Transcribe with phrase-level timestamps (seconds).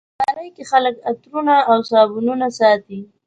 [0.21, 2.99] الماري کې خلک عطرونه او صابونونه ساتي